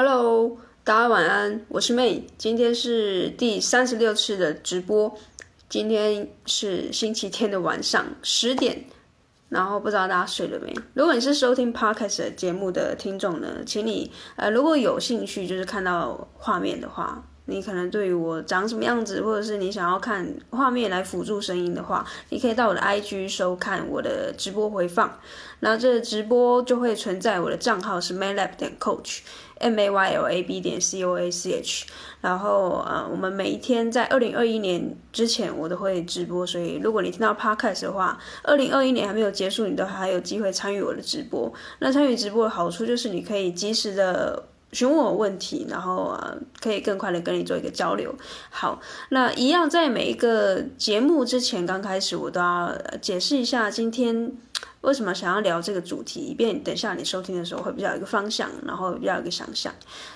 [0.00, 5.12] Hello，大家晚安，我是 May，今天是第三十六次的直播，
[5.68, 8.84] 今天是星期天的晚上十点，
[9.48, 10.72] 然后不知道大家睡了没？
[10.94, 17.20] 如果你是收听 Podcast 节目的听众呢，请你呃如果有兴趣就是看到画面的话。
[17.50, 25.18] 你可能对于我长什么样子，或者是你想要看画面来辅助声音的话，你可以到我的 IG 收看我的直播回放。
[25.60, 31.86] 那这直播就会存在我的账号是 maylab 点 coach，M A Y L A B 点 C O A C H。
[32.20, 41.50] 然后呃，我们每一天在二零二一年之前我都会直播，所以如果你听到 Podcast 的话，二零二一年还没有结束，你都还有机会参与我的直播。
[41.78, 44.44] 那参与直播的好处就是你可以及时的。
[44.72, 48.14] 询问我问题，然后啊，可以更快的跟你做一个交流。
[48.50, 54.30] 好，那一样在每一个节目之前，刚开始我都要解释一下今天
[54.82, 59.72] 为什么想要聊这个主题，以便等下你收听的时候会比较有一个方向，然后比较有一个想象。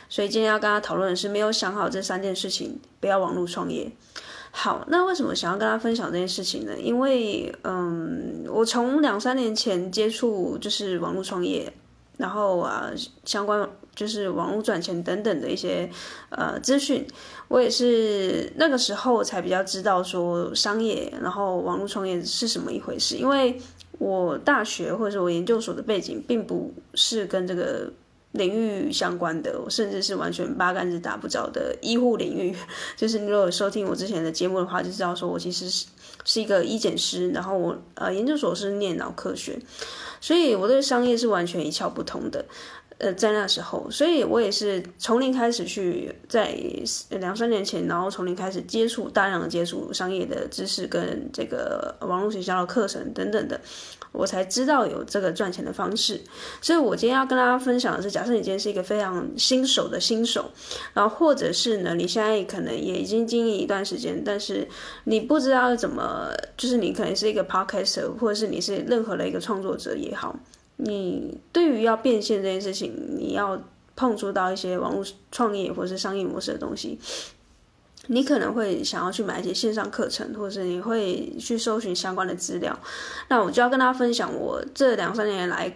[0.09, 3.91] 所以今天要跟大家讨论的是没有想好这三件事情，不要网络创业。
[4.51, 6.73] 好，那为什么想要跟大家分享这件事情呢？
[6.79, 11.73] 因为嗯，我从两三年前接触就是网络创业。
[12.19, 12.91] 然后啊，
[13.25, 15.89] 相关就是网络赚钱等等的一些
[16.31, 17.07] 呃资讯，
[17.49, 23.17] 我也是那个时候才比较知道说商业，然后网络创业是什么一回事。
[23.17, 23.61] 因为
[23.99, 27.93] 我大学或者是我研究所的背景，并不是跟这个
[28.33, 32.57] 领域相关的，我甚至是完全八竿子打不着的医护领域。
[32.97, 35.87] 就是你如果收听我之前的节目的话，就知道说我其实是
[36.25, 39.59] 是一个医检师，然后我呃研究所是念脑科学。
[40.21, 42.45] 所以我对商业是完全一窍不通的，
[43.03, 46.57] 呃，在那时候，所以我也是从零开始去，在
[47.11, 53.61] 两三年前，然后从零开始接触大量的接触商业的知识跟这个网络学校的课程等等的。
[54.13, 56.21] 我才知道有这个赚钱的方式，
[56.61, 60.51] 所以我今天要跟大家分享的是，假设你今天是一个非常新手的新手，
[60.95, 64.69] 然后或者是呢，你现在可能也已经经营一段时间，但是
[65.05, 66.29] 你不知道怎么，
[66.59, 70.39] 就是你可能是一个 podcaster，或者是你是任何的一个创作者也好，
[70.77, 73.63] 你对于要变现这件事情，你要
[73.95, 76.99] 碰触到一些网络创业或者是商业模式的东西。
[78.09, 82.77] 你可能会想要去买一些线上课程，或者是你会去搜寻相关的资料。
[83.29, 85.73] 那我就要跟大家分享我这两三年来，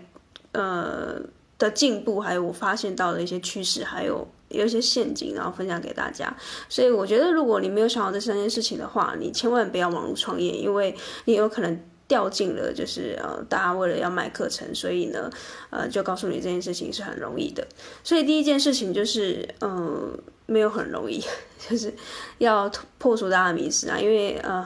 [0.50, 1.20] 呃
[1.56, 6.36] 的进步，还有我发现到的一些趋势，还有有一些陷阱，然后分享给大家。
[6.68, 10.92] 所以我觉得，如果你没有想好这三件事情的话，你千万不要网络创业，因为
[11.26, 15.30] 你有可能掉进了就是呃大家为了要卖课程，所以呢，
[15.70, 17.66] 呃就告诉你这件事情是很容易的。
[18.04, 20.18] 所以第一件事情就是，嗯、呃。
[20.48, 21.20] 没有很容易，
[21.58, 21.92] 就是
[22.38, 24.64] 要破除大家的迷思啊，因为呃，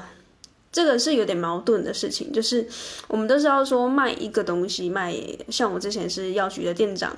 [0.70, 2.68] 这个是有点矛盾的事情，就是
[3.08, 5.16] 我们都是要说卖一个东西，卖
[5.48, 7.16] 像我之前是药局的店长，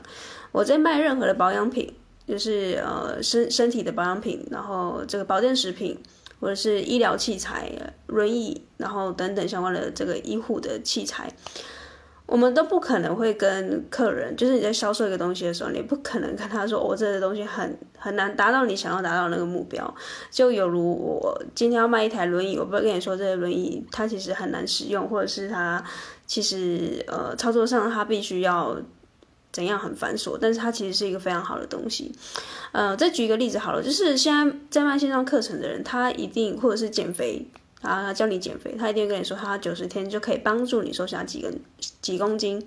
[0.52, 1.92] 我在卖任何的保养品，
[2.24, 5.98] 就是呃身身体的保养品，然后这个保健食品，
[6.42, 7.70] 或者是医疗器材、
[8.08, 11.32] 轮椅，然后等等相关的这个医护的器材。
[12.26, 19.94] 我们都不可能会跟客人，就是你在销售一个东西的时候，你不可能跟他说，我、哦、这个东西很很难达到你想要达到那个目标。
[20.30, 25.84] 就犹如我今天要卖一台轮椅，我不会跟你说这个轮椅它其实很难使用，或者是它
[26.26, 28.76] 其实呃操作上它必须要
[29.52, 32.12] 怎样很繁琐，但是它其实是一个非常好的东西。
[32.72, 37.46] 呃，再举一个例子好了，就是现在在卖线上课程的人，他一定或者是减肥。
[37.82, 41.52] 啊，他教你减肥，他一定跟你说，他九十天就可以帮助你瘦下几个
[42.00, 42.64] 几公斤。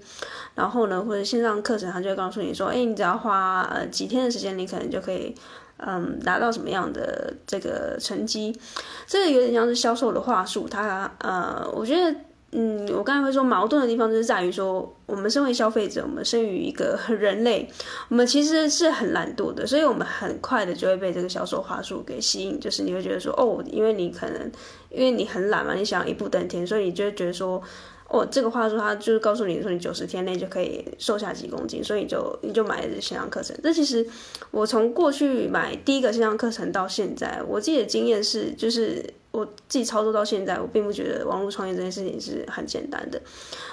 [0.55, 5.33] 然后呢，或者线上课程，他就会告诉你说，哎，你只要花呃几天的时间，你可能就可以
[5.77, 8.59] 嗯达到什么样的这个成绩。
[9.07, 12.13] 这个有点像是销售的话术，他呃，我觉得。
[12.57, 17.67] 嗯，我刚才会说矛盾的地方就是在于说，我们身为消费者，我们生于一个人类，
[18.07, 24.49] 我们其实是很懒惰的，所以我们很快的就会被这个销售话术给吸引，就是你会觉得说，哦，因为你可能
[24.89, 27.61] 因为你很懒嘛，你想一步登天，所以你就会觉得说。
[28.07, 33.57] 哦，这个话术他就是告诉你说，你九十天内就可以瘦下几公斤，所以你就你就买了这线上课程。
[33.63, 34.05] 这其实
[34.51, 43.19] 我从过去买第一个线上课程到现在，我自己的经验是，就是我自己操作到现在，我并不觉得网络创业这件事情是很简单的。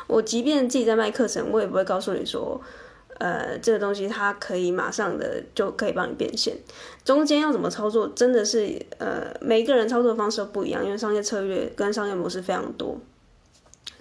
[0.07, 2.59] 我即便自己在卖课程，我也不会告诉你说，
[3.19, 6.57] 呃，这个东西它可以马上的就可以帮你变现。
[7.05, 12.99] 中间要怎么操作，真的是呃，每一个人操作方式都不一样，因为商业策略跟商业模式非常多。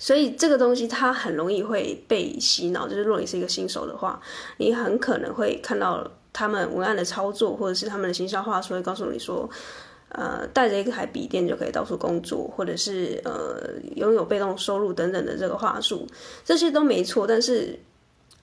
[0.02, 4.20] 所以这个东西它很容易会被洗脑，就是如果你是一个新手的话，
[4.58, 9.48] 你很可能会看到他们文案的操作，或者是他们的行销话术会告诉你说，
[10.10, 16.08] 呃，带着一台笔电就可以到处工作，或者是呃拥有被动收入等等的这个话术，
[16.44, 17.28] 这些都没错。
[17.28, 17.80] 但是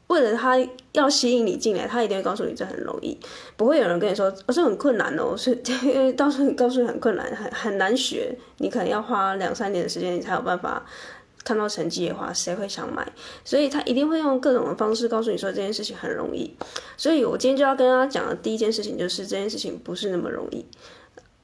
[0.06, 0.56] 为了他
[0.92, 3.18] 要吸引你进来，他一定会告诉你这很容易，
[3.56, 10.86] 不会有人跟你说哦，这很困难哦，是因为 到时候告诉你很困难，很很难学，你可能要花两三年的时间，你才有办法
[11.48, 13.10] 看到成绩的话，谁会想买？
[13.42, 16.54] 所以他一定会用各种的方式告诉你说这件事情很容易。
[16.98, 20.62] 所以我今天就要跟大家讲的第一件事情就是这件事情不是那么容易。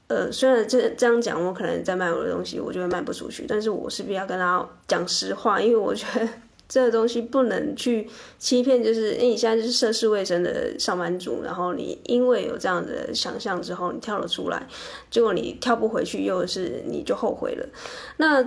[0.07, 6.29] 呃，虽然这这样讲，我可能在卖我的东西，我就会卖不出去，但是我是必须要跟大家讲实话，因为我觉得。
[6.67, 8.09] 这个东西不能去
[8.39, 14.67] 欺骗，就是因为你现在就是涉世未深的上班族，然后你因为有这样的想象之后，你跳了出来，
[15.11, 17.69] 结果你跳不回去，又是你就后悔了。
[18.17, 18.43] 那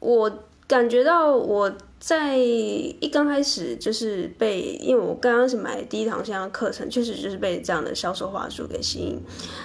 [0.00, 0.28] 我
[0.68, 1.72] 感觉到我。
[2.00, 9.18] 在一刚开始就是被，因为我刚开始买第一堂线上课程，确实就是被这样的销售话术给吸引。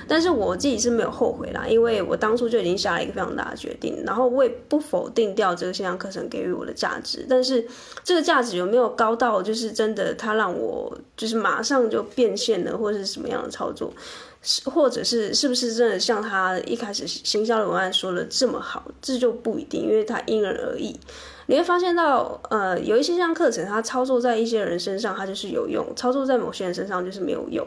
[0.08, 4.04] 但是我自己是没有后悔啦，因为我当初就已经下了一个非常大的决定。
[4.04, 7.64] 然后我也不否定掉这个线上课程给予我的价值，但是
[8.04, 13.94] 这个价值有没有高到就是真的它让我就是马上就变现了，或者是什么样的操作，
[14.44, 21.00] 是或者是是不是真的像他一开始行销的文案说的这么好，这就不一定，因为它因人而异。
[21.48, 27.66] 你会发现到，呃，有一些像课程，它操作在一些人身上，它就是有用；操作在某些人身上就是没有用。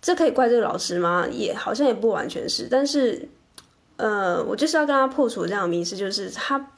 [0.00, 1.26] 这可以怪这个老师吗？
[1.30, 2.66] 也好像也不完全是。
[2.70, 3.28] 但是，
[3.96, 6.72] 呃，我就是要跟他破除这样的迷思，就是他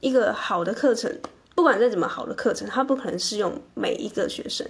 [0.00, 1.10] 一个好的课程，
[1.54, 4.66] 不管再怎么好的课程，它不可能适用每一个学生。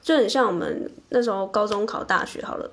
[0.00, 2.70] 就很像我们那时候高中考大学好了，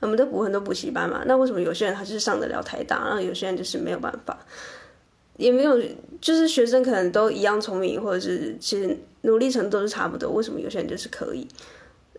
[0.00, 1.22] 我们都补很多补习班嘛。
[1.26, 4.38] 那为什么有些人他就是上得了台大，然后有些人就是没有办法？
[5.36, 5.78] 也没有，
[6.20, 10.30] 就是学生可能都一样聪明，或者是其实努力程度都是差不多。
[10.30, 11.46] 为什么有些人就是可以？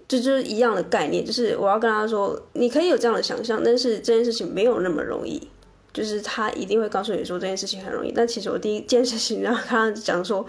[0.08, 5.48] 这就，就是一样的概念，就是我要跟他说，你可以有这样的想象，但是这件事情没有那么容易。
[5.94, 10.46] 就是他一定会告诉你说这件事情很容易，但其实我第一件事情让他讲说，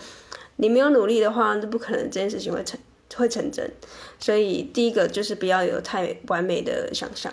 [0.56, 2.78] 你没有努力的话，那不可能这件事情会成
[3.16, 3.70] 会成真。
[4.18, 7.32] 所以第一个就是不要有太完美的想象。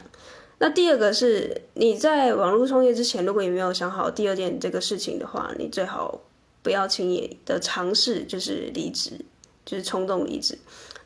[0.57, 6.21] 那第二个是你在网络创业之前，如果你没有想好第二件这个事情的话，你最好
[6.63, 9.19] 不要轻易的尝试，就是离职，
[9.65, 10.57] 就是冲动离职。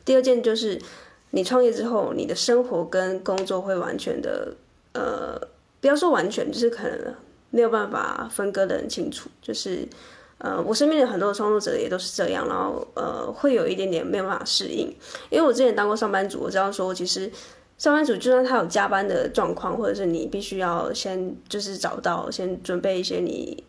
[0.04, 0.80] 第二件就是
[1.30, 4.54] 你创业之后，你的生活跟工作会完全的，
[4.92, 5.36] 呃，
[5.80, 7.14] 不要说完全，就是可能
[7.50, 9.28] 没有办法分割得很清楚。
[9.42, 9.86] 就是
[10.40, 14.94] 呃，我身边的很多的创作者也都是这样，然后呃，会有一点点没有办法适应。
[15.30, 17.30] 因为我之前当过上班族，我知道说其实。
[17.78, 23.64] 上班族就算他有加班的状况，或者是你必须要先就是找到先准备一些你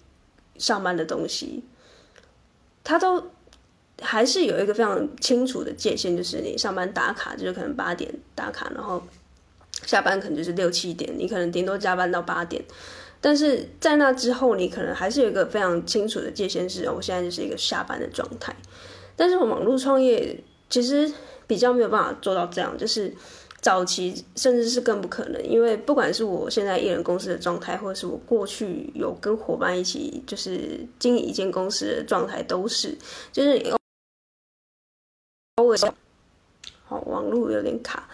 [0.58, 1.64] 上班的东西，
[2.84, 3.24] 他都
[4.02, 9.02] 还是有一个非常清楚的界限，就是你上班打卡就是可能八点打卡，然后
[9.86, 12.62] 下班可能就是六七点，你可能顶多加班到八点，
[13.22, 18.54] 但是在那之后，你可能还是有一个非常清楚的界限，是我现在就是一个下班的状态。
[19.16, 21.10] 但是我网络创业其实
[21.48, 23.14] 比较没有办法做到这样，就是。
[23.62, 32.98] 早期甚至是更不可能，因为不管是我现在一人公司的状态，或者是我过去有跟伙伴一起就是经营一间公司的状态，都是
[33.32, 33.62] 就是
[35.58, 35.78] 偶尔
[36.86, 38.10] 好网络有点卡，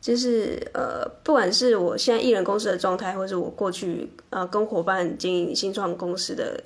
[0.00, 6.60] 就是呃，不管是我现在艺人公司的状态，或者是我过去呃跟伙伴经营新创公司的。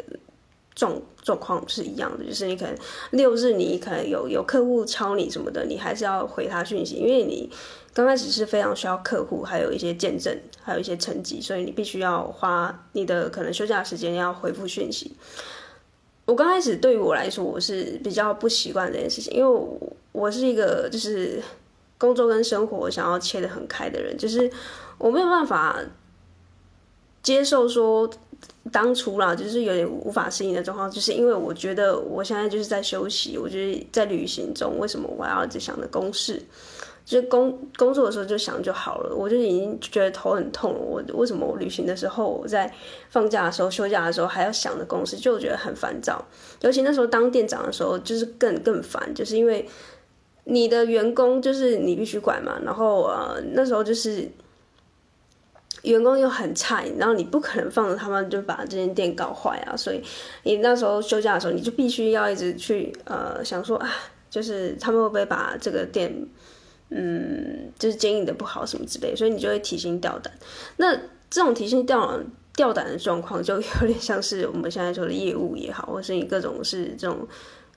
[0.76, 2.75] 状状况是一样的，就是你可能
[3.12, 7.48] 六日你可能有有客户敲你什么的，你还是要回他讯息，因为你
[7.92, 15.14] 刚开始是非常需要客户，还有一些见证，还有一些成绩，所以你必须要花你的可能休假时间要回复讯息。
[16.25, 19.78] 我刚开始对于我来说，我是比较不习惯这件事情，因为我
[20.11, 21.40] 我是一个就是
[21.98, 24.50] 工作跟生活想要切得很开的人，就是
[24.98, 25.78] 我没有办法
[27.22, 28.10] 接受说。
[28.72, 36.42] 当初啦，就是有点无法适应的状况，就是因为我觉得我现在就是在休息，我觉得在旅行中，为什么我要一直想着公事？
[37.04, 40.78] 就是工工作的时候就想就好了，我就已经觉得头很痛了。
[40.78, 42.70] 我为什么我旅行的时候，我在
[43.10, 46.22] 放假的时候、休假的时候还要想着公事，就觉得很烦躁。
[46.62, 49.66] 尤其那时候当店长的时候，就是更更烦，就是因为
[50.44, 54.30] 你的员工就是你必须管嘛，然后呃那时候就是。
[55.82, 60.02] 员工又很差，然后你不可能放着他们就把这间店搞坏啊，所以
[60.44, 63.90] 你那时候休假的时候，你就必须要一直去呃想说啊，
[64.30, 66.26] 就是他们会不会把这个店，
[66.88, 70.32] 嗯，就是经营的不好什么之类，所以你就会提心吊胆。
[70.78, 70.96] 那
[71.28, 72.18] 这种提心吊
[72.56, 77.28] 吊胆的状况，就有点像是我们现在说的业务也好，或是你各种是这种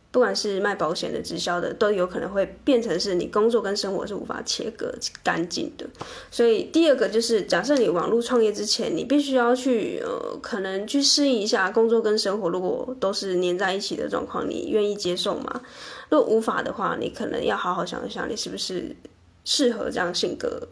[0.10, 5.86] 不管是卖保险的、直销的，都有可能会变成是你工作跟生活是无法切割干净的。
[6.32, 15.62] 所以第二个就是，假设你网络创业之前，你必须要去呃，可能去适应一下工作跟生活，如果都是黏在一起的状况，你愿意接受吗？
[16.10, 18.96] 如果无法的话，你可能要好好想一想，你是不是
[19.44, 20.68] 适合这样性格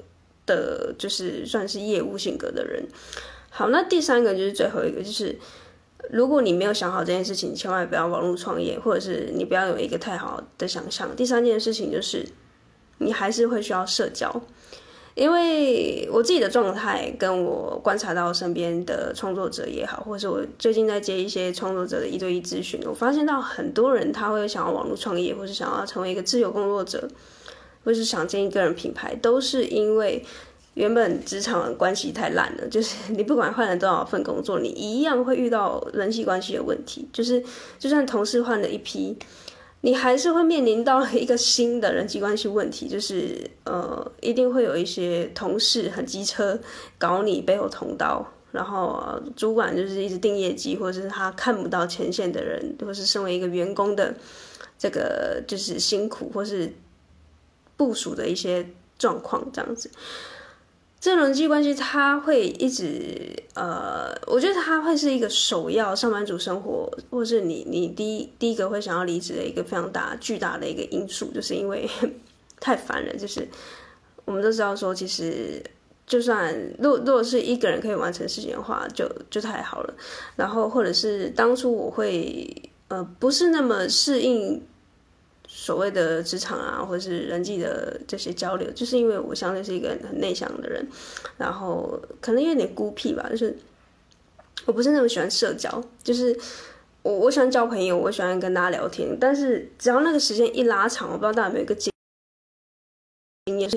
[0.45, 2.87] 的，就是算是业务性格的人。
[3.49, 5.37] 好，那第三个就是最后一个，就是。
[6.11, 11.15] 如果你没有想好这件事情，千万不要网络创业，或者是你不要有一个太好的想象。
[11.15, 12.23] 第三件事情就是，
[12.99, 14.29] 你还是会需要社交，
[15.15, 27.07] 因为我自己的状态跟我观察到身边的创作者也好，或者是我最近在接一些创作者的一对一咨询，我发现到很多人他会想要网络创业，或是想要成为一个自由工作者，
[27.83, 30.23] 或是想建一个人品牌，都是因为。
[30.75, 37.07] 原本职场的关系太烂了， 就是你不管换了多少份工作，你一样会遇到人际关系的问题。
[37.11, 37.43] 就是
[37.79, 39.17] 就算同事换了一批，
[39.81, 42.87] 你还是会面临到一个新的人际关系问题。
[42.87, 46.59] 就是呃，一定会有一些同事很机车，
[46.97, 54.13] 搞你背后捅刀，然后主管就是一直定业绩，或者是他看不到前线的人，或是身为一个员工的
[54.77, 56.73] 这个就是辛苦，或是
[57.77, 58.67] 部署的一些
[58.99, 59.89] 状况这样子。
[61.05, 71.87] 这人际关系，他会一直呃，我觉得他会是一个首要上班族生活，或是你你第一第一个会想要离职的一个非常大巨大的一个因素，就是因为
[72.59, 73.15] 太烦了。
[73.15, 73.47] 就是
[74.25, 75.63] 我们都知道说，其实
[76.07, 79.93] 就算如果如果是一个人可以完成事情的话，就就太好了。
[80.35, 82.51] 然后或者是当初我会
[82.87, 84.59] 呃不是那么适应。
[85.57, 90.85] 所谓的职场啊，或者是人际的这些交流，就是因为我相对是一个很内向的人，
[91.37, 93.57] 然后可能有点孤僻吧，就是
[94.65, 96.37] 我不是那么喜欢社交，就是
[97.03, 101.89] 我我喜欢交朋友，我喜欢跟大家聊天，但是只要那个时间一拉长，我不知道大家有没有一个经
[103.57, 103.71] 验，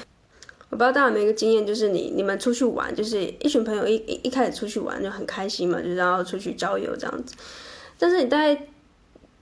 [0.70, 7.37] 我不知道大家有没有一个经验，就是你你们出去玩，就是一群朋友一一一开始出去玩就很开心嘛，就是要出去郊游这样子，
[8.00, 8.68] 但是你大概。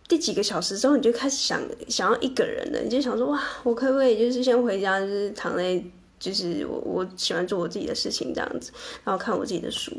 [0.09, 2.79] 第几个小时之后，你就开始想想要一个人了。
[2.79, 5.83] 你就想说，哇，我可不可以就是先回家，就是躺在，
[6.21, 8.71] 就是我我喜欢做我自己的事情这样子，
[9.03, 9.91] 然后看我自己的书。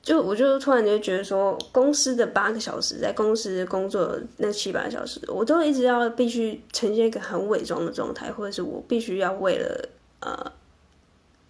[0.00, 9.88] 就我就突然就觉得说，公司的八个小时，在公司工作那七八个小时，我都一直要必须呈现一个很伪装的状态，或者是我必须要为了
[10.20, 10.52] 呃，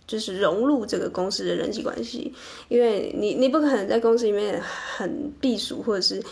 [0.06, 2.32] 就是融入这个公司的人际关系，
[2.68, 4.58] 因为你你不可能在公司里面
[4.96, 6.22] 很避暑，或者是。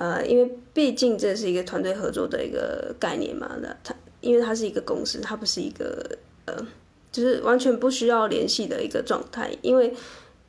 [0.00, 6.08] 呃，因为毕竟这是一个团队合作的一个概念嘛，那它因为它是一个公司，它不是一个
[6.44, 6.54] 呃，
[7.10, 9.50] 就是完全不需要联系的一个状态。
[9.60, 9.92] 因为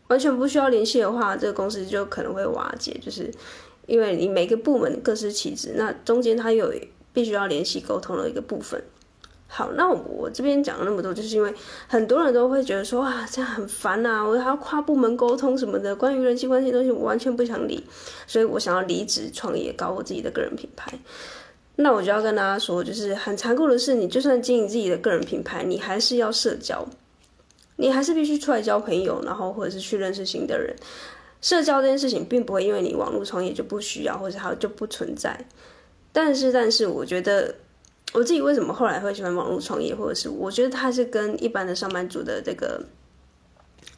[0.10, 3.32] 完全不需要联系的话，这个公司就可能会瓦解，就是
[3.88, 6.72] 因为你每个部门各司其职，那中间它有
[7.12, 8.80] 必须要联系沟通的一个部分。
[9.52, 11.52] 好，那我，这边讲了那么多，就是因为
[11.88, 17.84] 很多人都会觉得说，哇，这样很烦啊，我还要跨部门沟通什么的，关于人际关系的东西，我完全不想理，
[18.28, 20.94] 所以我想要离职创业，搞我自己的个人品牌。
[21.78, 26.88] 那我就要跟大家说，就是很残酷的是，你就算经营自己的个人品牌，你还是要社交，
[27.78, 30.76] 你还是必须出来交朋友，然后或者是去认识新的人。
[31.42, 35.44] 社交这件事情，并不会因为你网络创业就不需要，或者它就不存在。
[36.14, 37.56] 但是，但是，我觉得。
[38.14, 42.84] 我自己为什么后来会喜欢网络创业，或者是我觉得它是跟一般的上班族的这个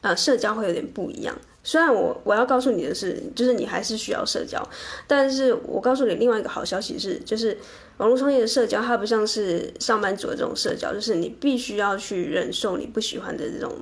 [0.02, 1.36] 呃社交会有点不一样。
[1.64, 4.62] 虽然我我要告诉你的是，就是你还是需要社交，
[5.08, 7.58] 但是我告诉你另外一个好消息是，就是
[7.98, 13.74] 网络创业的社交它不像是上班族的这种社交，就是你必须要去忍受你不喜欢的这种。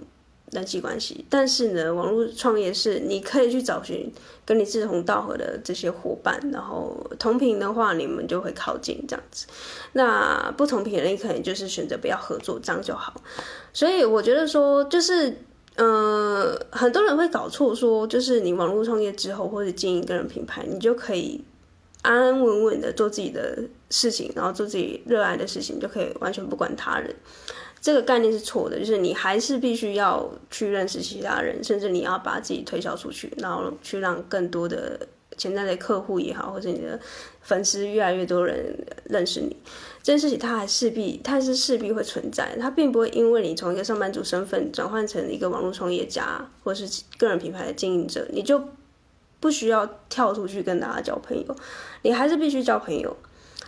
[0.52, 4.12] 人际关系，但是呢，网络创业是你可以去找寻
[4.46, 9.46] 跟你志同道合的这些伙伴，然后同频的话，你们就会靠近这样子。
[9.94, 13.22] 那不同频的，你可能就是选择不要合作，这样就好。
[13.72, 15.38] 所以我觉得说，就是
[15.76, 21.44] 呃，很多人会搞错，说就是你网络创业之后，或者经营个人品牌，你就可以
[22.02, 27.16] 安安稳稳的做自己的事情，然后做自己热爱的事情，就可以完全不管他人。
[27.82, 35.00] 这个概念是错的，就是你还是必须要去认识其他人，甚至你要把自己推销出去，然后去让更多的
[35.38, 37.00] 潜在的客户也好，或者你的
[37.42, 39.56] 粉丝越来越多人认识你。
[40.04, 48.62] 这件事情它还势必，它是势必会存在，它并不会因为你从一个上班族身份转换成一个网络创业家或是个人品牌的经营者，你就
[49.40, 51.56] 不需要跳出去跟大家交朋友，
[52.02, 53.16] 你还是必须交朋友。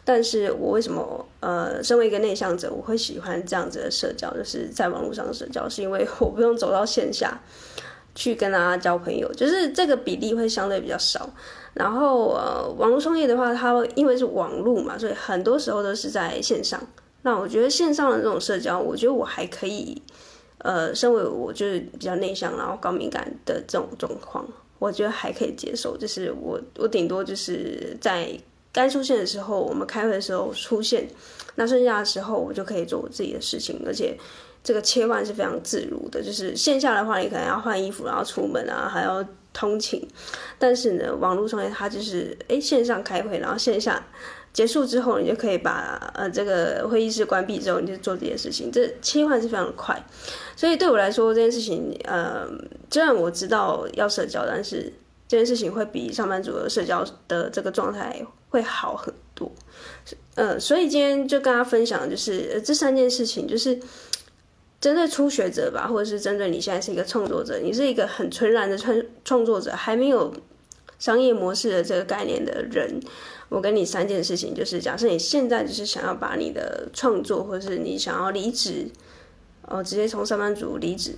[0.03, 7.39] 但是我为什么呃，身为一个内向者，我会喜欢这样子的社交，就是在网络上社交，是因为我不用走到线下，
[8.15, 11.29] 去跟大家交朋友，就是这个比例会相对比较少。
[11.73, 16.81] 然后呃，网络创业的话，它因为是网络嘛，所以很多时候都是在线上。
[17.21, 20.01] 那我觉得线上的这种社交，我觉得我还可以。
[20.63, 25.97] 呃，身为我就是比较内向，然后高敏感的这种状况，我觉得还可以接受。
[25.97, 28.29] 就是我我顶多就是在
[28.71, 31.07] 该出现的时候，我们开会的时候出现，
[31.55, 34.17] 那剩下的时候我就可以做我自己的事情，而且
[34.63, 36.21] 这个切换是非常自如的。
[36.21, 40.07] 就是线下的话，你可能要换衣服，然后出门啊，还要通勤。
[40.57, 44.03] 但是呢，网络创业它就是哎线上开会，然后线下。
[44.53, 48.69] 结束之后，你就可以把呃这个会议室关闭之后，你就做这件事情。
[48.69, 49.97] 这切换是非常快，
[50.57, 52.45] 所以对我来说这件事情，呃，
[52.89, 54.91] 虽然我知道要社交，但是
[55.25, 58.21] 这件事情会比上班族的社交的这个状态
[58.51, 59.51] 会好很多。
[60.35, 63.79] 呃，所以今天就跟大家分享就是、呃、这三件事情，就是
[64.79, 70.33] 针对初学者吧，或者是针对你现在是一个创作者，你是一个很纯然的创创作者，还没有
[70.99, 73.01] 商业模式的这个概念的人。
[73.49, 78.87] 我跟你三件事情，就是假设你现在就是想要把你的创作，或者是你想要离职，
[79.67, 81.13] 哦，直接从上班族离职，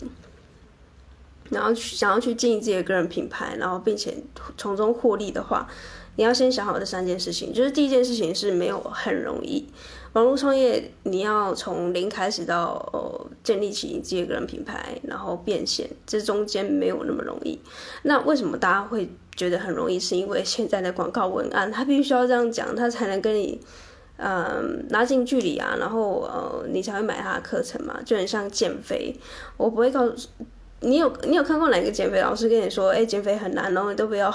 [1.53, 4.13] 然后去想要去经营自己的个人品牌，然后并且
[4.57, 5.67] 从中获利的话，
[6.15, 7.53] 你要先想好这三件事情。
[7.53, 9.67] 就是第一件事情是没有很容易，
[10.13, 17.60] 网络创业你要从零开始到哦建立起自己的个人品牌，然后变现，这中间没有那么容易。
[18.01, 19.10] 那为什么大家会？
[19.36, 23.60] 觉得很容易，是因为现在的广告文案，他必须要这样讲，他才能跟你，
[24.17, 29.15] 嗯，拉近距离啊，然后呃，你才会买他的课程嘛，就很像减肥。
[29.57, 30.29] 我不会告诉
[30.84, 34.30] 你有，你有看过哪个减肥老师跟你说，哎，减肥很难，然后你都不要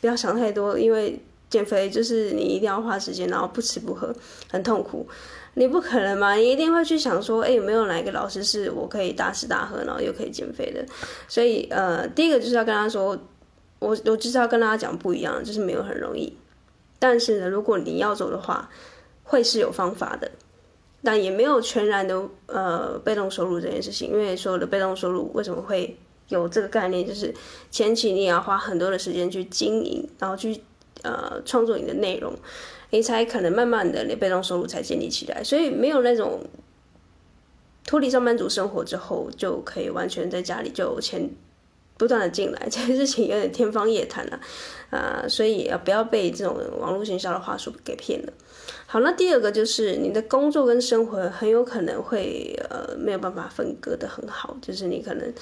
[0.00, 4.12] 不要想太多，因为减肥就是你一定要花时间，然后不吃不喝，
[4.50, 5.06] 很痛苦。
[5.54, 10.84] 你不可能嘛，你一定会去想说，哎，有没有哪个老师是我可以大吃大喝，然后又可以减肥的？
[11.28, 13.16] 所以呃，第一个就是要跟他说。
[13.80, 16.34] 我我就是要跟大家讲不一样，就是没有很容易，
[16.98, 18.70] 但是呢，如果你要走的话，
[19.24, 20.30] 会是有方法的，
[21.04, 25.96] 但也没有全然的呃被动收入这件事情，因为所有的被动收入为什么会
[26.28, 27.34] 有这个概念，就是
[27.70, 30.58] 前期你也要花很多的时间去经营，然后去
[31.02, 32.32] 呃创作你的内容，
[32.90, 36.40] 你才可能慢慢的你被动收入才建立起来，所以没有那种
[37.86, 41.28] 脱离上班族生活之后就可以完全在家里就有钱。
[41.96, 44.40] 不断的进来， 这件事情有点天方夜谭了，
[44.90, 48.32] 啊、所以啊不要被这种网络营销的话术给骗了。
[48.86, 55.32] 好，那第二个就是你的工作跟生活很有可能会呃没有办法分割的很好，就是你可能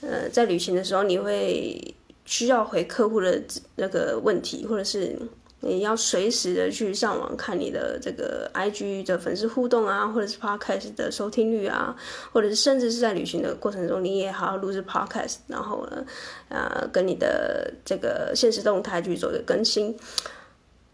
[0.00, 1.94] 呃在旅行的时候你会
[2.24, 3.42] 需要回客户的
[3.76, 5.16] 那个问题，或者是。
[5.60, 11.94] 你要随时的去上网看你的这个 IG 的粉丝互动啊，或者是 Podcast 的收听率啊，
[12.32, 16.04] 或者是甚至是在旅行的过程中，你也好好录制 Podcast，然后呢，
[16.48, 19.96] 啊，跟你的这个现实动态去做一个更新。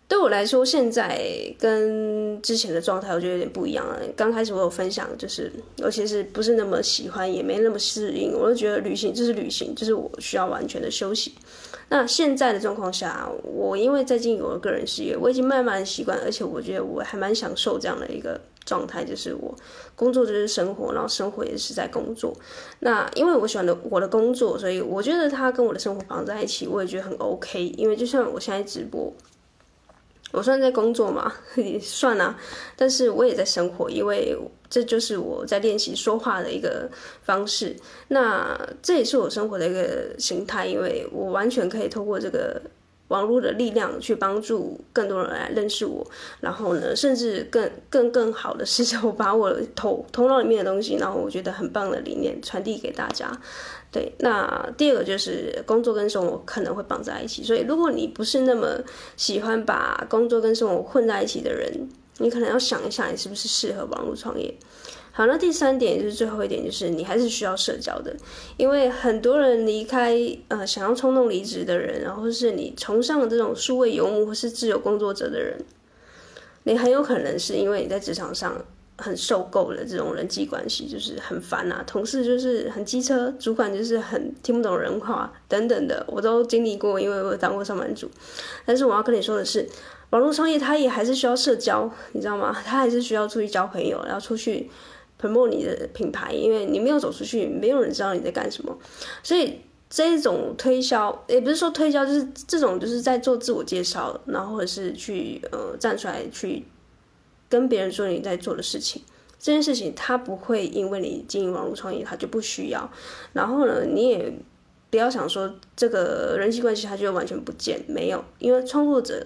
[0.08, 1.20] 对我来说，现在
[1.58, 4.00] 跟之前的状态，我觉得有点不一样了。
[4.14, 11.34] 刚开始我有分享，就是尤其是不是那么喜欢，也没那么适应，我就觉得旅行就是旅行，就是我需要完全的休息。
[11.88, 19.52] 那现在的状况下，我因为在经营我的个人事业，我已经慢慢习惯，而且我觉得我还蛮享受这样的一个状态，就是我
[19.96, 22.32] 工作就是生活，然后生活也是在工作。
[22.78, 27.66] 那因为我喜欢的我的工作，所以我觉得它跟我的生活绑在一起，我也觉得很 OK。
[27.76, 29.12] 因为就像我现在直播。
[30.32, 32.38] 我算在工作嘛， 也算啊，
[32.76, 34.36] 但是我也在生活，因为
[34.68, 36.90] 这就是我在练习说话的一个
[37.22, 37.74] 方式。
[38.08, 42.60] 那这也是我生活的一个形态，因为我完全可以透过这个
[43.08, 46.06] 网络的力量去帮助更多人来认识我。
[46.40, 53.30] 然后呢，甚至更更更好的是，我把我头头脑里面的东西，然后我觉得很棒的理念传递给大家。
[53.92, 58.78] 对，那第二个就是工作跟生活可能会绑在一起，所以如果你不是那么
[59.16, 61.88] 喜欢把工作跟生活混在一起的人，
[62.18, 64.54] 你可能要想一下，你是不是适合网络创业。
[65.16, 68.14] 好，那第三点就是最后一点，就是你还是需要社交的，
[68.58, 70.14] 因为很多人离开，
[70.48, 75.56] 呃，想要冲动离职的人，然后是你崇尚这种数位游牧或是自由工作者的人，
[76.64, 78.62] 你很有可能是因为你在职场上。
[78.98, 88.10] 很受够了这种人际关系，就是很烦啊，同事就是很机车，主管就是很听不懂人话等等的，我都经历过，因为我当过上班族。
[88.64, 89.68] 但是我要跟你说的是，
[90.08, 92.56] 网络创业它也还是需要社交，你知道吗？
[92.64, 94.70] 它还是需要出去交朋友，然后出去
[95.18, 98.76] 传播你的品牌，因为你没有走出去，没有人知道你在干什么。
[99.22, 106.64] 所以这种推销，也不是说推销，就是这种就是在做自我介绍，然后或者是去呃站出来去。
[107.48, 109.00] 跟别人说你在做的事情，
[109.38, 112.90] 这件事情他不会因为你经营网络创业，他就不需要。
[113.32, 114.32] 然后呢，你也
[114.90, 119.24] 不要想说这个人际关系它就完全不见，没有，因为创作者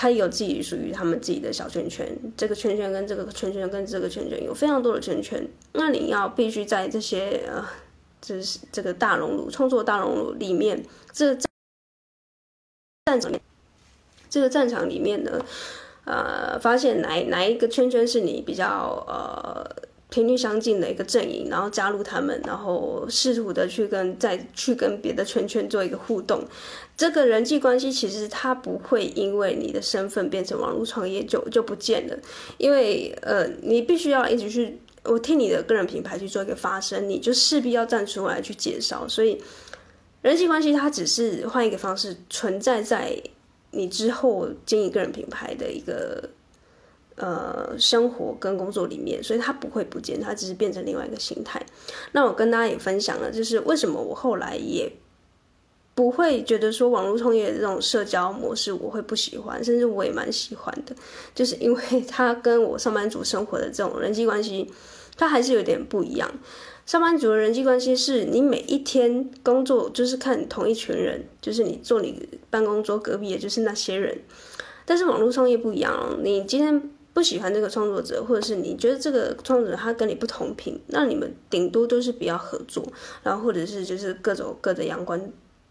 [0.00, 2.06] 他有自己属于他们自己的小圈圈，
[2.36, 7.66] 这个圈圈跟这个圈圈跟这个圈圈有非常多的圈圈，那你要必须在这些呃，
[8.20, 10.80] 就是这个大熔炉创作大熔炉里面，
[11.12, 11.40] 这个
[13.06, 13.32] 战场，
[14.30, 15.44] 这个战场里面呢，
[16.04, 19.87] 呃，发现哪哪一个圈圈是你比较呃。
[20.10, 26.42] 频率相近的一个阵营，然后加入他们，然后试图的去跟再去跟别的圈圈做一个互动。
[26.96, 32.18] 这个人际关系其实它不会因为你的身份变成网络创业就就不见了，
[32.56, 39.06] 因为呃，你必须要一直去我替你的个人品牌去做一个发声，你就势必要站出来去介绍。
[39.06, 39.40] 所以
[40.22, 43.14] 人际关系它只是换一个方式存在在
[43.72, 46.30] 你之后经营个人品牌的一个。
[47.18, 51.60] 呃，生活跟工作里面，所以它不会不见，它只是变成另外一个形态。
[52.12, 54.90] 那我跟大家也分享了，就是为什么我后来也
[55.96, 60.94] 不会觉得说网络创业这种社交模式我会不喜欢，甚至我也蛮喜欢的，
[61.34, 64.70] 就是因为 它跟我上班族生活的这种人际关系，
[65.16, 66.30] 它还是有点不一样。
[66.86, 74.20] 上班族的人际关系是你每一天工作就是看同一群人，就是你坐你办公桌隔壁的就是那些人，
[74.86, 76.90] 但是网络创业不一样，你今天。
[77.18, 82.86] 不喜欢这个创作者，或者是你觉得这个创作者他跟你不同频，那你们顶多都是不要合作，
[83.24, 85.20] 然后或者是就是各走各的阳关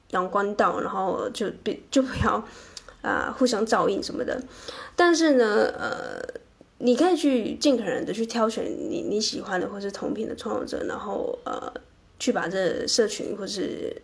[0.10, 2.46] 阳关道，然后就别就不要
[3.02, 4.38] 啊、互相照应什么的。
[4.94, 6.22] 但是呢，呃，
[6.80, 11.72] 你可以去尽可能的去挑选你你喜欢的或是同频的创作者，然后呃
[12.20, 13.96] 去把这社群或是。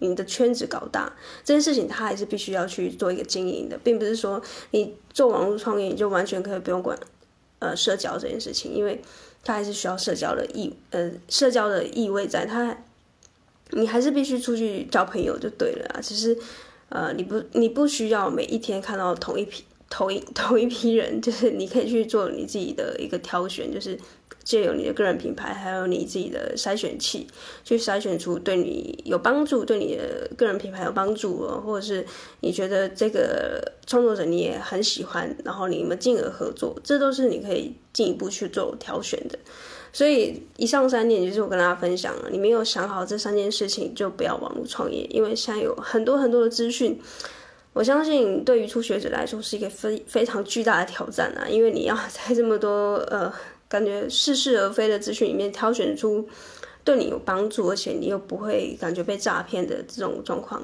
[0.00, 1.12] 你的圈子搞大
[1.44, 6.98] 这件事情，他还是必须要去做一个经营的，并不是说你做网络创业你就完全可以不用管
[7.58, 9.00] 呃社交这件事情，因为
[9.44, 12.76] 他还是需要社交的意呃社交的意味在，他
[13.70, 16.00] 你还是必须出去交朋友就对了啊。
[16.00, 16.36] 其实
[16.88, 23.98] 呃你不你不需要每一天看到同一批同一同一批人，就是你可以去做你自己的一个挑选，就是。
[24.50, 27.24] 借由你的个人品牌，还有你自己的筛选器，
[27.62, 32.04] 去筛选出对你有帮助、对你的个人品牌有帮助，或者是
[32.40, 39.38] 你觉得这个创作者你也很喜欢，然后你们进而合作，这都是你可以进一步去做挑选的。
[39.92, 47.00] 所以以上三点就是我跟大家分享了，你没有想好这三件事情，就不要网络创业，因为现在有很多很多的资讯，
[47.72, 53.32] 我相信对于初学者来说是一个非非常巨大的挑战啊，因为你要 在这么多呃。
[53.70, 56.28] 感觉似是而非的资讯里面挑选出
[56.82, 60.60] 对你有帮助，而且你又不会感觉被诈骗的这种状况，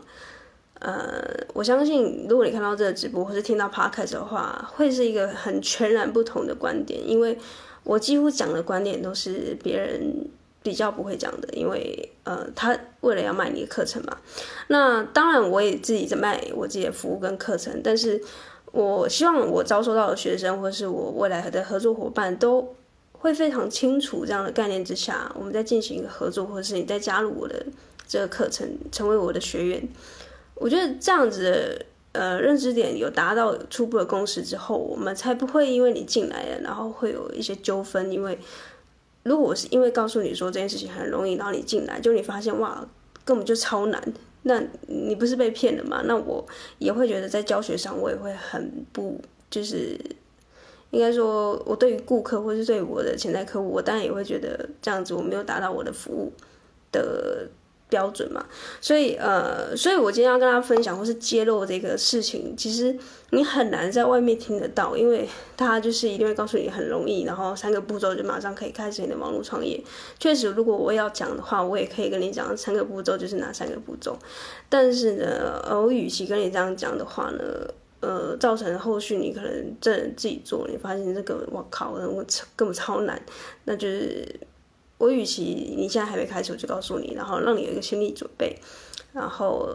[0.81, 1.23] 呃，
[1.55, 7.39] 我相信如果你看到这个直播或是听到 podcast 的话，会是一个很全然不同的观点，因为
[7.85, 10.27] 我几乎讲的观点都是别人
[10.63, 14.17] 比较不会讲的，因为呃，他为了要卖你的课程嘛。
[14.69, 18.21] 那当然我也自己在卖我自己的服务跟课程，但是
[18.73, 22.75] 我希望我招收到的学生或是我未来的合作伙伴都。
[23.19, 27.67] 会非常清楚这样的概念之下，我们在进行一个合作，或者是你在加入我的
[28.07, 29.89] 这个课程，成为我的学员。
[30.55, 38.13] 我觉得这样子的呃认知点有达到初步的共识之后，我们才不会因为你进来了，然后会有一些纠纷。
[38.13, 38.39] 因为
[39.25, 42.87] 如果我是因为告诉你说这件事情很容易，然后你进来，就你发现哇
[43.25, 44.01] 根本就超难，
[44.43, 46.03] 那你不是被骗了吗？
[46.05, 46.47] 那我
[46.79, 49.99] 也会觉得在教学上我也会很不就是。
[50.97, 56.33] 应该说，我对于顾客或是对我的潜在客户，我当然也会觉得这样子我没有达到我的服务
[56.91, 57.47] 的
[57.91, 58.43] 标准嘛。
[58.81, 62.97] 所以，呃，所以我今天要跟大家分享或是揭露这个事情，其实
[63.29, 69.79] 你很难在外面听得到，因为他就是一定会告诉你很容易，然后三个步骤就马上可以开始你的网络创业。
[70.19, 74.19] 确实，如果我要讲的话，我也可以跟你讲三个步骤就是哪三个步骤。
[74.71, 77.45] 但是呢，我与其跟你这样讲的话呢。
[78.07, 83.21] 呃，造成后续你可能真的自己做，你发现这个我靠，我根本超难。
[83.65, 84.25] 那就是
[84.97, 88.57] 我与其你现在还没开始，我就告诉你，然后让你有一个心理准备。
[89.13, 89.69] 然后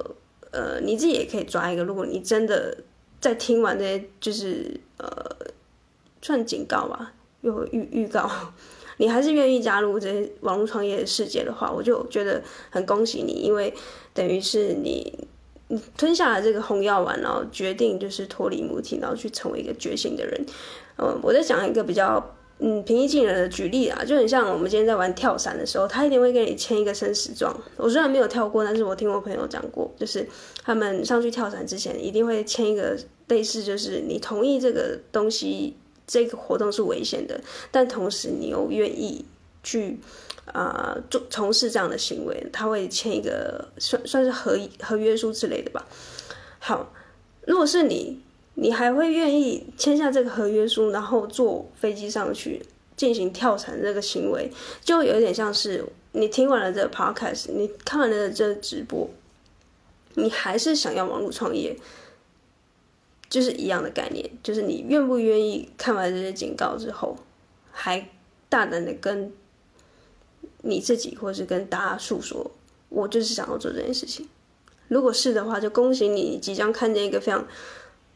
[0.51, 2.77] 呃，你自己也可以抓一个，如果你真的
[3.19, 5.11] 在听完这些，就是呃，
[6.21, 8.31] 算警告吧，有预预告，
[8.95, 13.73] 你还是愿意加入这些网络创业的世界的话，我就觉得很恭喜你，因为
[14.13, 15.27] 等于是你。
[15.97, 20.45] 吞下了这个红药丸，然后决定就是脱离母体，然后去成为一个觉醒的人。
[20.97, 27.55] 嗯，我在讲一个比较嗯平易近人的举例啊，就很像我们今天在玩跳伞的时候，他一定会给你签一个生死状。
[27.77, 30.27] 我虽然没有跳过，但是我听我朋友讲过，就是
[30.63, 37.39] 他们上去跳伞之前一定会签一个类似，就是你同意这个东西，这个活动是危险的，
[37.71, 39.25] 但同时你又愿意
[39.63, 39.99] 去。
[40.53, 45.85] 啊做从事这样的行为，他会签一个算算是合合约书之类的吧。
[46.59, 46.91] 好，
[47.47, 48.21] 如果是你，
[48.55, 59.09] 你还会愿意签下这个合约书，然后坐飞机上去进行跳伞这个行为，就有点像是你听完了这个 podcast，你看完了这个直播，
[60.15, 61.77] 你还是想要网络创业。
[63.29, 67.15] 就是一样的概念，就是你愿不愿意看完这些警告之后，
[67.71, 68.09] 还
[68.49, 69.31] 大胆的跟
[70.61, 72.51] 你自己，或是跟大家诉说，
[72.89, 74.27] 我就是想要做这件事情。
[74.87, 77.45] 如果是的话，就恭喜你即将看见一个非常。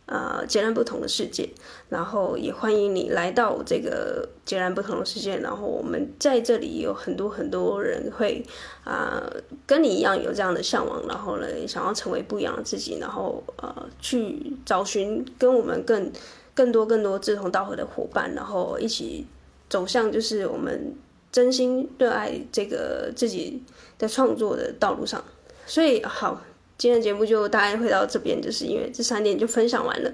[0.07, 1.49] 呃，截然不同的世界，
[1.89, 5.39] 然后也欢迎你来到这个截然不同的世界。
[5.39, 8.45] 然后我们在这里有很多很多人会
[8.83, 9.23] 啊、
[9.65, 16.11] 跟你一样有这样的向往，然后呢，想要成为不一样的自己，然后呃，去找寻跟我们更
[16.53, 19.25] 更多更多志同道合的伙伴，然后一起
[19.67, 20.95] 走向就是我们
[21.35, 23.61] 真心热爱这个自己
[23.97, 25.21] 的创作的道路上。
[25.65, 26.41] 所以好。
[26.77, 30.11] 今天的节目就大概会到这边，就是因为这三点就分享完了，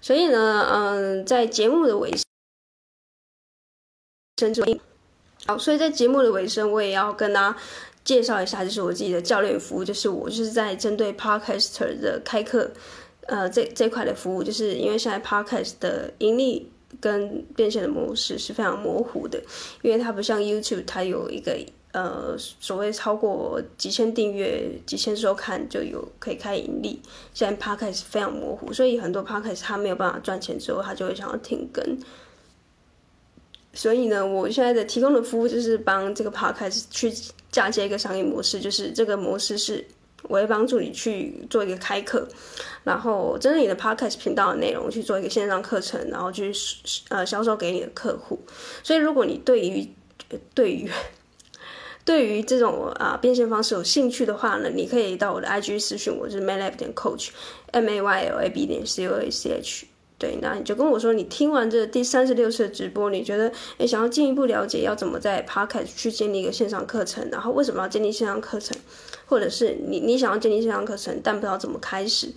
[0.00, 2.08] 所以呢，嗯，在节目的尾
[4.36, 4.54] 声，
[5.44, 7.56] 好，所以在节目的尾声，我也要跟大家
[8.04, 12.70] 介绍一下，就是我自己的教练服务，就是我就是在针对 Podcaster 的开课，
[13.26, 19.42] 呃，这这块的服务，就是因为现在 Podcast 的盈利跟变现的模式是非常模糊的，
[19.82, 21.58] 因为它不像 YouTube，它有一个。
[21.92, 27.00] 呃，所谓超过几千订阅、几千收看就有可以开盈利。
[27.32, 31.82] 现在 Podcast 非常模糊，所以很多 Podcast 他没有办法赚钱之后，他就会想要停更。
[33.72, 37.10] 所以呢，我现在的提供的服务就是帮这个 Podcast 去
[37.50, 39.84] 嫁接一个商业模式，就是这个模式是
[40.24, 42.26] 我会帮助你去做一个开课，
[42.84, 46.52] 然后针对你的 Podcast 频道的内容去做一个线上课程，然后去
[47.08, 48.40] 呃销售给你的客户。
[48.82, 49.88] 所以如果你对于
[50.54, 50.90] 对于
[52.04, 59.30] 对于这种啊变现方式有兴趣的话呢，你可以到我的 IG 私讯我，就是 maylab 点 coach，m a y l a b 点 c o a
[59.30, 59.86] c h。
[60.18, 68.76] 对，那你就跟我说，你听完这第三十六次的直播，你觉得诶想要进一步了解要怎么在 Podcast 去建立一个线上课程，然后为什么要建立线上课程，
[69.26, 72.32] 或者是你你想要建立线上课程，但不知道怎么开始，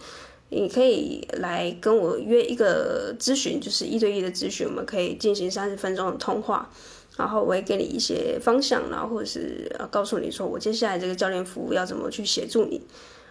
[0.50, 6.70] 你可以来跟我约一个咨询，就是一对一的咨询，我们可以进行三十分钟的通话。
[7.17, 12.82] 然后我会给你一些方向，然后或者是告诉你说，我接下来这个教练服务要怎么去协助你。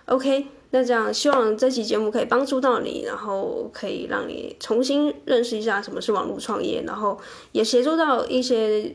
[0.04, 7.18] OK，那这样希望这期节目可以帮助到你，然后可以让你重新认识一下什么是网络创业，然后
[7.52, 8.94] 也协助到一些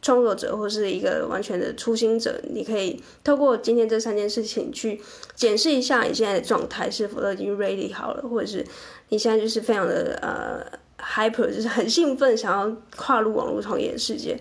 [0.00, 5.00] 创作者或是一个完全的初心者，你可以透过今天这三件事情去
[5.34, 8.64] 检视一下你现在的状态是否都已经 ready 好了，或者是
[9.08, 10.78] 你现在就是非常的呃。
[10.98, 14.36] Hyper 就是很兴奋，想要跨入网络创业的世界，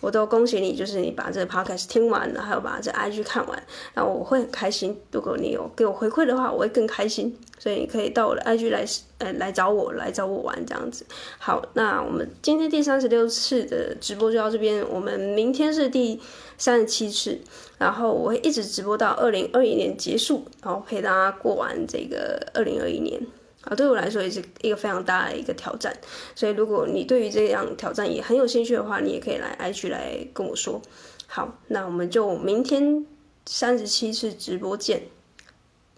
[0.00, 3.62] 我都恭喜你，就是你把这个 Podcast 听完了，还有把这 IG 看完，
[3.94, 4.96] 然后我会很开心。
[5.10, 7.36] 如果你有给我回馈的话，我会更开心。
[7.58, 8.84] 所以你可以到我的 IG 来，
[9.18, 11.06] 呃，来找我，来找我玩这样子。
[11.38, 16.20] 好，那我们今天第三十六次的直播就到这边，我们明天是第
[16.58, 17.38] 三十七次，
[17.78, 23.24] 然后我会一直直播到二零二一年结束，然后陪大家过完这个二零二一年。
[23.64, 25.96] 啊，对我来说也是一个非常大的一个挑战，
[26.34, 30.82] 所以如果你对于这样挑战也很有兴趣的话，你也可以来 IG 来跟我说。
[31.26, 33.06] 好，那我们就明天
[33.46, 35.04] 三十七次直播见。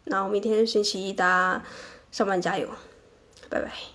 [0.05, 1.65] 然后明天星期一，大家
[2.13, 2.69] 上班加油，
[3.49, 3.94] 拜拜。